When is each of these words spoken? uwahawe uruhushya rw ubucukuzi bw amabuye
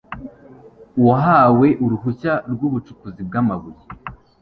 uwahawe 0.99 1.67
uruhushya 1.83 2.33
rw 2.51 2.61
ubucukuzi 2.67 3.21
bw 3.27 3.33
amabuye 3.41 3.83